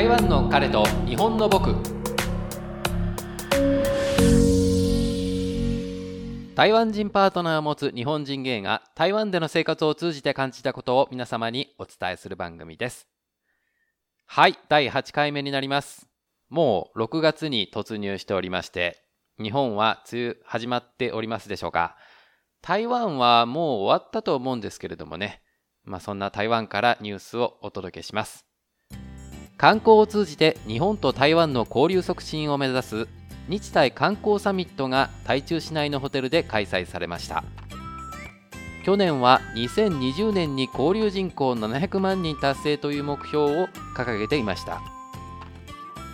[0.00, 1.74] 台湾の彼と日本の僕。
[6.54, 13.08] 台湾人パートナーを持つ日本人芸が台湾での生活を通じて感じたことを皆様にお伝えする番組です。
[14.24, 16.08] はい第8回目になります。
[16.48, 19.04] もう6月に突入しておりまして
[19.38, 21.98] 日本は梅雨始まっておりますでしょうか。
[22.62, 25.42] 台湾はもう終わったと思うんですけれどもね。
[25.84, 28.49] まあそんな台湾からニュースをお届けします。
[29.60, 33.08] 観光を通じて日本と台湾の交流促進を目指す
[33.46, 37.44] 日台観光サミットが台中市内のホテルで開催されました。
[38.86, 44.80] 去年は2020年に交流人口700万人達成という目標を掲げていました。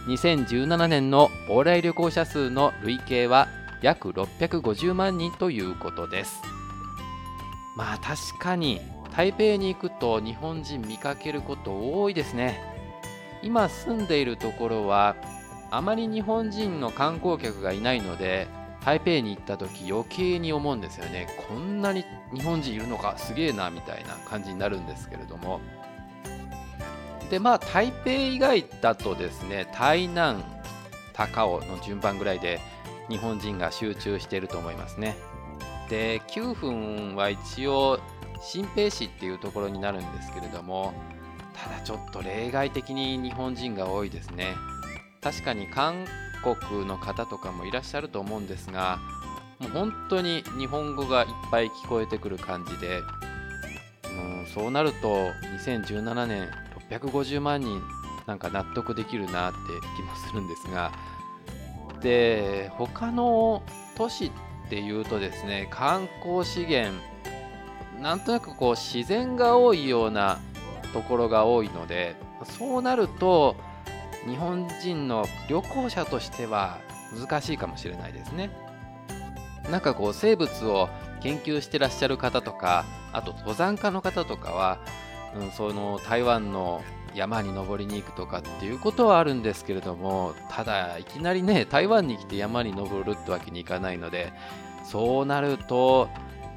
[0.09, 3.47] 2017年の往来旅行者数の累計は
[3.81, 6.43] 約650万人ということです。
[7.77, 8.81] まあ確かに
[9.15, 12.76] 台北に行くと日本人見かけること多いですね。
[13.43, 15.17] 今住んでいるところは
[15.71, 18.49] あまり日本人の観光客がいないので
[18.85, 21.27] 台北に行った時余計に思うんですよね。
[21.49, 25.61] こんなに日本人いるのかすげえなみたいな感じになるんですけれども。
[27.31, 30.45] でまあ台北以外だとですね台南
[31.13, 32.61] 高尾の順番ぐらいで
[33.09, 35.17] 日本人が集中していると思いますね。
[35.89, 37.99] で9分は一応
[38.41, 40.95] 新平市っていうところになるんですけれども
[41.67, 44.55] ただちょっと例外的に日本人が多いですね。
[45.21, 46.07] 確かに韓
[46.43, 49.01] 国の方とかもいらっしゃると思うんですが
[49.59, 55.31] もう本当に日本語がいっぱい聞こえてくる感じでもうそうなると
[55.65, 56.49] 2017年
[56.91, 57.83] 650万人
[58.27, 59.59] なんか納得できるなって
[59.97, 60.93] 気もするんですが。
[62.01, 63.63] で他の
[63.97, 64.31] 都市っ
[64.69, 66.93] ていうとですね観光資源
[68.01, 70.39] なんとなくこう自然が多いような
[70.97, 72.17] ところが多いので
[72.59, 73.55] そうなると
[74.27, 76.79] 日本人の旅行者としては
[77.21, 78.51] 難しいかもしれないですね。
[79.71, 80.89] なんかこう生物を
[81.21, 84.79] 研究してらっしゃる方とかあと登山家の方とかは、
[85.39, 86.83] うん、その台湾の
[87.15, 94.33] 山に登りに行くとかっていうことはあるんですけれどもただいきなりね台湾に来て山に登るってわけにいかないので
[94.85, 96.09] そうなると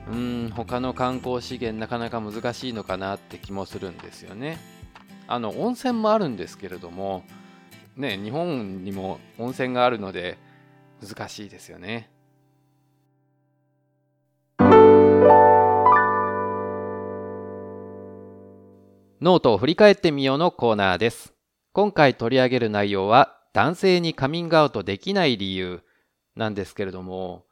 [0.07, 4.57] うん他の観光資源なかなか難しいのかなって気もするんですよね。
[5.27, 7.23] あの温泉もあるんですけれども
[7.95, 10.39] ね日本にも温泉があるので
[11.05, 12.09] 難しいですよね。
[19.21, 21.33] ノートを振り返ってみようのコーナーです。
[21.73, 25.81] 今回取り上げる内容は男性にカミングアウトできない理由
[26.35, 27.45] なんですけれども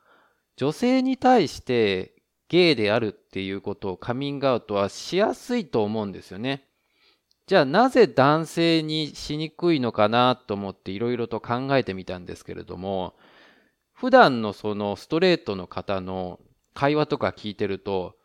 [0.56, 2.14] 女性に対して
[2.50, 6.68] ゲイであるっていうことをカミングアウトはしやすいと思うんですよね。
[7.48, 13.16] じゃあなぜ男性にしにくいのかなと思っていろいろと考えてみたんですけれども
[13.94, 16.42] 普段のそのストレートの方の
[16.74, 18.16] 会話とか聞いてると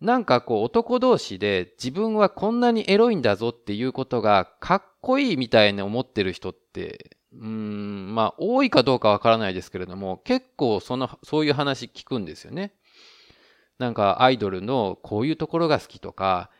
[0.00, 12.74] なんかこう男同士で自分はこんなにエロいんだぞっていうことがかっこいいみたいに思ってる人ってうんまあ多いかどうかわからないですけれども結構そのそういう話聞くんですよね。
[13.78, 16.50] なんかアイドルのこういうところが好きとか、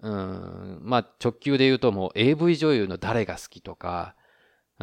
[0.00, 4.14] うん、まあ直球で言うともう AV 女優の誰が好きとか、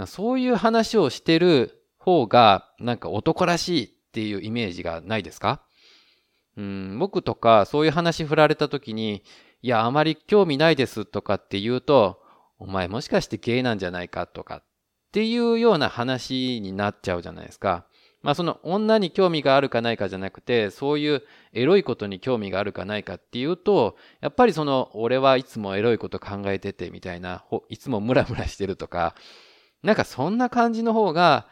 [0.08, 5.62] そういう話をしてる方がなんか男らしいっていうイメージがないですか？
[6.58, 9.24] うん、僕とかそういう話振られた時に、
[9.62, 12.22] いや、あまり興味ないですとかって言うと、
[12.58, 14.64] お前もしかしてゲイなんじゃないかとかっ
[15.12, 17.86] ていうような話になっちゃうじゃないですか。
[18.22, 29.16] まあその女に興味があるかないかじゃなくて、そういうエロいことに興味があるかないかっていうと、やっぱりその俺はいつもエロいこと考えててみたいな、いつもムラムラしてるとか、
[29.84, 31.48] なんかそんな感じの方が、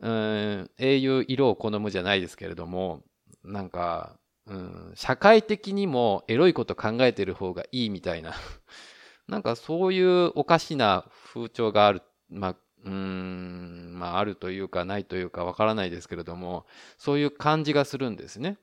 [0.00, 3.02] うん、英雄色を好むじゃないですけれども、
[3.44, 8.34] なんか、うん、社会的にもエロいこと考えてる方がいいみたいな、
[9.28, 16.66] なんかそういうおかしな風潮がある、まあうーん、まあ、あるというかないというかわからないですけれども、
[16.98, 18.58] そういう感じがするんですね。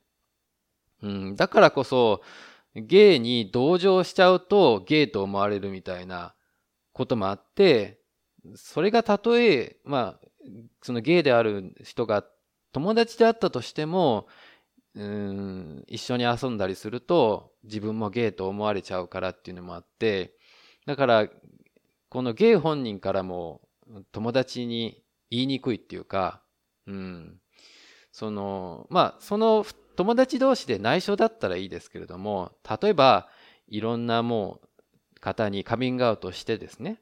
[1.01, 2.21] うん、だからこそ、
[2.75, 6.36] ゲイに同情しちゃうとゲイと思われるみたいな
[6.94, 8.00] こともあって、
[8.56, 10.27] それがたとえ、まあ、
[10.81, 12.25] そのゲイである人が
[12.71, 14.27] 友達であったとしても、
[14.95, 20.36] うん、一緒に遊んだりすると自分もゲイと思われちゃうからっていうのもあって、
[20.86, 21.30] だから、
[22.10, 23.62] このゲイ本人からも
[24.12, 26.41] 友達に言いにくいっていうか、
[26.88, 27.39] うん。
[28.12, 29.65] その、まあ、その
[29.95, 33.30] 友達同士で内緒だったらいいですけれども、例えば、
[33.68, 34.62] いろんなも
[35.15, 37.01] う方にカミングアウトしてですね。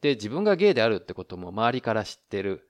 [0.00, 2.68] で、自分がゲイであるってことも周りから知ってる。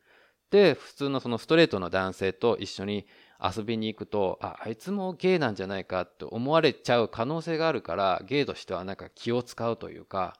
[0.51, 3.07] で、普通のそのストレートの男性と一緒に
[3.43, 10.37] 遊びに行くと、あ、あいつもゲイなんじゃないかと思われちゃう可能性があるから、ゲイとしてはなんか気を使うというか、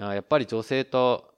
[0.00, 1.31] あやっぱり女性と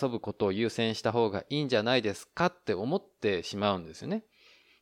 [0.00, 4.24] 遊ぶことを優先した方がいいんじゃないですかって思ってしまうんですよね。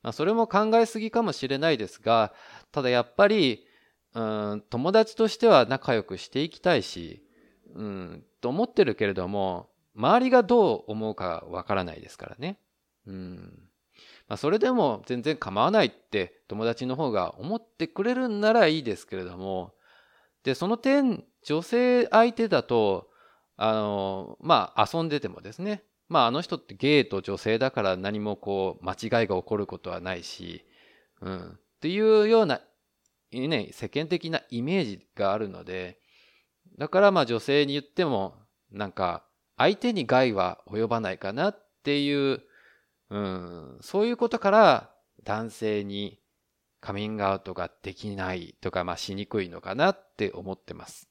[0.03, 2.33] まあ、それも考えすぎかもしれないですが、
[2.73, 3.67] ただやっぱり、
[4.15, 7.23] うん、友達としては仲良くしていきたいし、
[7.75, 12.59] うん、と思ってるけれども、周りがどう思うかわからないですからね。
[13.07, 13.69] うん。
[14.29, 19.73] まあ、それでも全然構わないって友達の方が思ってくれるんならいいですけれども、
[20.45, 23.09] で、その点、女性相手だと、
[23.57, 30.65] あの、まあ、遊んでてもですね、まあ、あの人ってゲイと女性だから何もこう、間違いが起こることはないし、
[31.21, 32.61] うん、っていうような、
[33.33, 35.99] ね、世間的なイメージがあるので、
[36.79, 38.35] だからまあ女性に言っても、
[38.71, 39.25] なんか、
[39.57, 42.43] 相手に害は及ばないかなっていう、
[43.09, 44.91] うん、そういうことから
[45.25, 46.21] 男性に
[46.81, 51.09] カミングアウトができないとか、まあしにくいのかなって思ってます。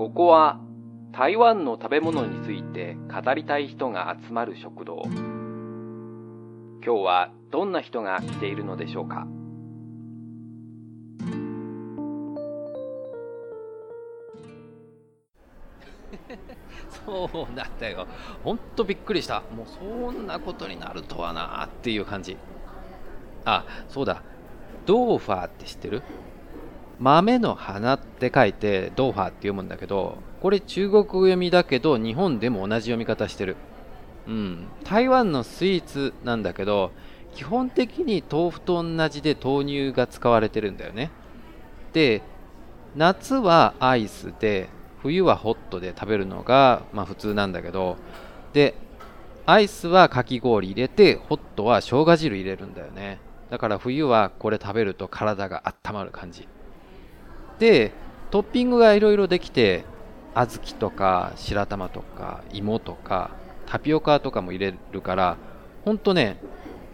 [0.00, 0.58] ここは
[1.12, 5.02] 台湾の食べ物について語りたい人が集まる食堂。
[6.82, 9.26] 今日はどんな人が来ているのでしょうか？
[17.04, 18.06] そうなんだよ。
[18.42, 19.42] ほんとびっくりした。
[19.54, 19.82] もうそ
[20.12, 22.38] んなことになるとはなっていう感じ。
[23.44, 24.22] あ、そうだ。
[24.86, 26.02] ドーファーって知ってる？
[27.00, 33.56] 豆の花って書いてドーファーって読むんだけど、これ中国読みだけど日本でも同じ読み方してる。
[34.26, 34.66] うん。
[34.84, 36.92] 台湾のスイーツなんだけど、
[37.34, 41.10] 基本的に豆腐と同じで豆乳が使われてるんだよね。
[41.92, 42.22] で、
[42.94, 44.68] 夏はアイスで、
[45.02, 47.96] 冬はホットで食べるのが、まあ、普通なんだけど
[48.52, 48.74] で
[49.46, 53.18] アイスはかき氷入れてホットは生姜汁入れるんだよね
[53.50, 56.46] だから冬はこれ食べると体が温まる感じ
[57.60, 57.92] で
[58.32, 59.84] トッピングがいろいろできて
[60.34, 63.30] 小豆とか白玉とか芋とか
[63.66, 65.36] タピオカとかも入れるから
[65.84, 66.40] ほんとね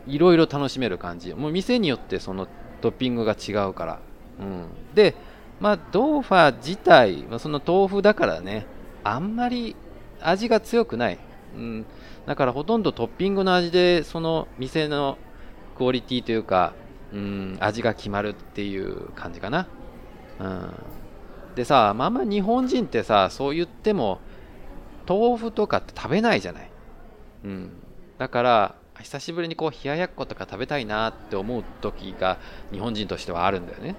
[0.07, 2.47] いろいろ楽しめる感じもう店によってその
[2.83, 3.99] トッピングが違うから、
[4.39, 5.15] うん、で
[5.61, 8.67] まあ、ドーファ自体、ま、その豆腐だからね、
[9.05, 9.75] あんまり
[10.21, 11.19] 味が強くない。
[11.55, 11.87] うん、
[12.27, 15.17] だからほとんどトッピングの味で、その店の
[15.77, 16.75] クオリティというか、
[17.13, 19.67] うん、味が決まるっていう感じかな。
[20.41, 20.73] うん、
[21.55, 24.21] でさ、まあまあ日本人ってさ、そう言っても、
[25.09, 26.71] 豆腐とかって食べないじゃない。
[27.45, 27.71] うん。
[28.19, 32.39] だから、久しぶりにこう冷ややっことか食べたいなって思う時が
[32.73, 33.95] 日本人としてはあるんだよね。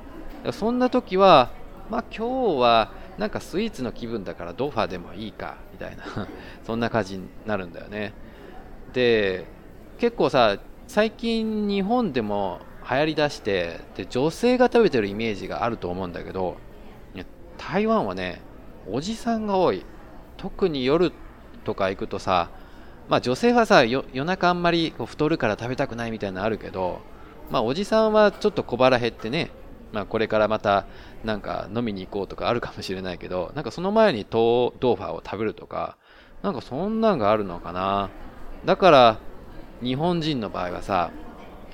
[0.52, 1.52] そんな時は、
[1.90, 6.28] まあ今日はなんかスイーツの気分だからドファでもいいかみたいな
[6.66, 8.14] そんな感じになるんだよね。
[8.94, 9.46] で、
[9.98, 10.58] 結構さ、
[10.88, 16.58] 最近日本でも流行りだしてで女性が食べてるイメージがあると思うんだけど
[17.58, 18.42] 台湾はね
[18.90, 19.86] おじさんが多い
[20.38, 21.12] 特に夜
[21.64, 22.50] とか行くとさ
[23.10, 27.02] まあ女性はさ夜中あんまり太るから食べたくないみたいなのあるけど
[27.50, 29.52] まあおじさんはちょっと小腹減ってね
[29.92, 30.86] まあ、これからまた
[31.24, 35.98] なんか飲みに行こうとかあるかもしれないけど、なんかその前にドーファーを食べるとか、
[36.44, 38.10] なんかそんなんがあるのかな。
[38.66, 39.20] だから、
[39.82, 41.12] 日本人の場合はさ、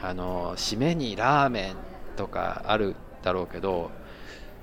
[0.03, 1.75] あの、締めにラーメン
[2.17, 3.89] とかあるだろうけど、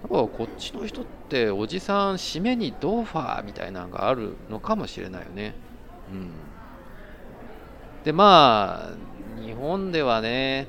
[0.03, 5.55] なんかこっちの人っておじさん締めにドーファーみたいなのがあるのかもしれないよね。
[6.13, 6.31] うん。
[8.05, 10.69] で、まあ、日本ではね、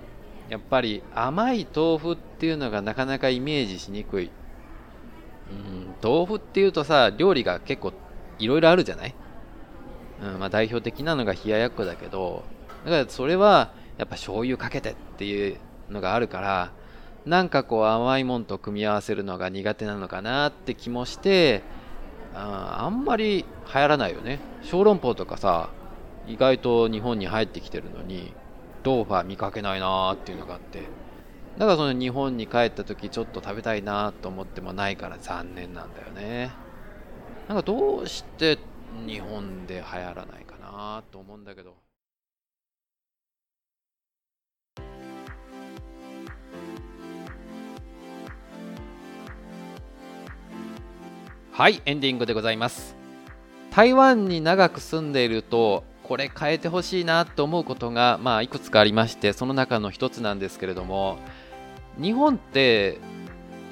[0.49, 4.31] やっぱり甘い豆腐っていうのがなかなかイメージしにくい。
[5.49, 7.93] うん、豆腐っていうとさ、料理が結構
[8.39, 9.15] いろいろあるじゃない？
[10.23, 12.43] うん、まあ代表的なのが冷ややっこだけど、
[12.85, 15.57] だからそれはやっぱ醤油かけてっていう
[15.91, 16.71] のがあるから、
[17.27, 21.61] なんかこう甘いもんと組み合わせるのが苦手なのかなって気もして、
[22.33, 24.39] ああんまり流行らないよね。
[24.63, 25.69] 小籠包とかさ、
[26.25, 28.33] 意外と日本に入ってきてるのに、
[28.81, 30.79] ドーファー見かけないなーっていうのがあって。
[31.59, 36.49] だからその日本に帰った時ちょっと食べたいなと思ってもないから残念なんだよね。
[37.47, 38.57] なんかどうして
[39.05, 41.75] 日本で流行らないかなと思うんだけど。
[51.61, 52.95] はいエンディングでございます。
[53.69, 61.19] 台湾に長く住んでいるとこれ変えてほしいなと思うことが、まあ、いくつかありましてその中の一つなんですけれども
[62.01, 62.97] 日本って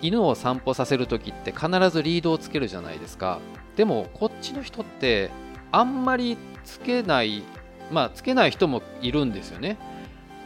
[0.04, 3.40] 犬を散歩させる時って必ずリードをつけるじゃないですか。
[3.76, 5.32] でもこっちの人って
[5.72, 7.42] あんまりつけない
[7.92, 9.80] まあつけない人もいるんですよね。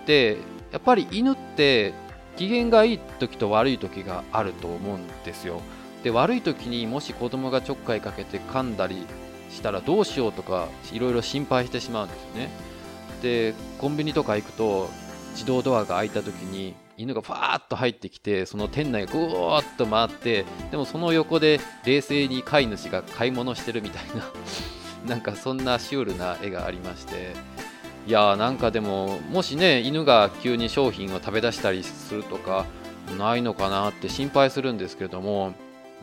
[0.05, 0.37] で
[0.71, 1.93] やっぱり犬って
[2.37, 5.59] 機嫌がいい時と悪い時があると思うんですよ。
[6.03, 9.05] で悪い時にもし子供がちょっかいかけて噛んだり
[9.49, 12.49] したらどうしようとかいろいろ心配してしまうんですよね。
[13.21, 14.89] でコンビニとか行くと
[15.31, 24.29] 自動ドアが開いた時に犬がファーッと入ってきてその店内がぐーっと回ってでもその横で冷静に飼い主が買い物してるみたいな
[25.07, 27.33] なんかそんなシュールな絵がありまして。
[28.05, 32.65] いやーなんかでももしね犬が急に商品を食べ出したりするとか
[33.17, 35.53] ないのかなって心配するんですけれども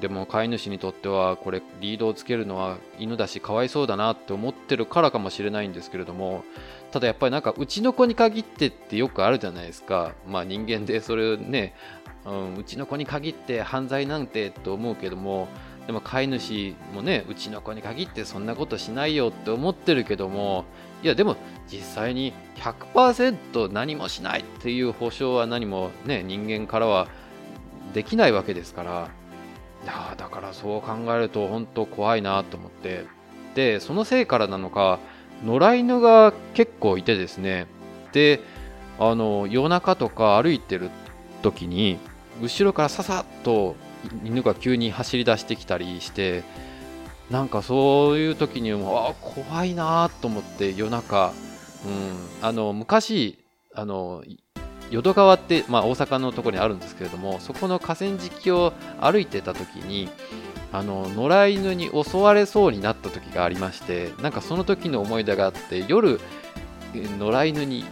[0.01, 6.45] でも飼い主にとってはこれリードをつけるのは犬だしかわいそうだなって思ってるからかもしれないんですけれども
[6.91, 10.15] ただやっぱりなんかうちの子に限ってってよくあるじゃないですか。
[10.27, 11.75] まあ人間でそれね、
[12.25, 15.49] うん、うちの子に限って犯罪なんてと思うけども
[15.87, 20.65] でも飼い主もねうちの子に限ってそんなことしないよって思ってるけども
[21.03, 21.37] いやでも
[21.71, 27.09] 実際に100%何もしないっていう保証は何もね人間からは
[27.95, 29.11] できないわけですから
[29.85, 33.07] いやだからそう考えると本当怖いなと思って。
[33.55, 35.01] でそのせいからなのか
[35.45, 37.67] 野良犬が結構いてですね。
[38.13, 38.41] で
[38.99, 40.91] あの夜中とか歩いてる
[41.43, 41.99] 時に
[42.43, 43.77] 後ろからささっと
[44.25, 46.43] 犬が急に走り出してきたりして
[47.31, 51.33] なんかそういう時にもあ怖いなと思って夜中、
[51.87, 53.39] うん、あの昔
[53.75, 54.23] あの
[54.91, 60.09] 淀川って、まあ、大阪のところにあるんですけれどもそこの河川敷を歩いてた時に
[60.73, 66.21] あの野良犬に襲われそうになった時がありましてなんかその時の思い出があって夜
[66.95, 67.85] 野良犬に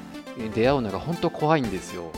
[0.54, 2.12] 出会うのが本当怖いんですよ。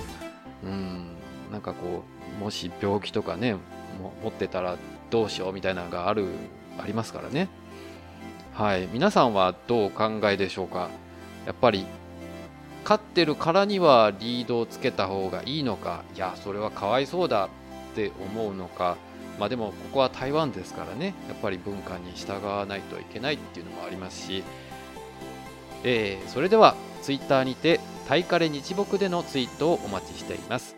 [0.64, 1.06] うん
[1.50, 2.04] なんかこ
[2.38, 3.56] うもし病気とかね
[4.22, 4.76] 持ってたら
[5.10, 6.26] どうしようみたいなのがある
[6.78, 7.48] ありますからね。
[8.54, 10.90] はい皆さんはどうお考えでしょうか？
[11.46, 11.86] やっぱり
[12.84, 17.48] 飼ってるからにはリードをつけた方がいいのかいやそれはかわいそうだっ
[17.94, 18.96] て思うのか。
[19.38, 21.14] まあでもここは台湾ですからね。
[21.28, 24.44] やっぱり文化に従わないといけないっていうのもありますし、
[25.82, 30.76] えー、それではツイッターにてタイカレ日木でのツイートをお待ちしています。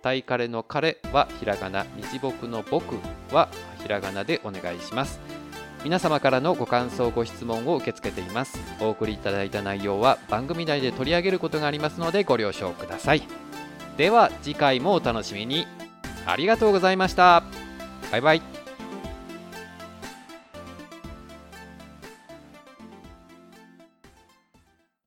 [0.00, 2.94] タイカレの彼はひらがな日木の僕
[3.32, 3.48] は
[3.82, 5.37] ひらがなでお願いします。
[5.84, 8.58] 皆様からのご感想ご質問を受け付けています。
[8.80, 13.22] お送りいただいた内容は番組内で取り上げることがありますのでご了承ください。
[13.96, 15.66] では次回もお楽しみに。
[16.26, 17.42] ありがとうございました。
[18.10, 18.57] バイバイ。